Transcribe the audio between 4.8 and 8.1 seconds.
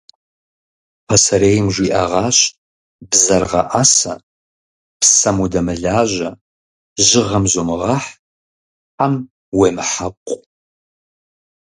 псэм удэмылажьэ, жьыгъэм зумыгъэхь,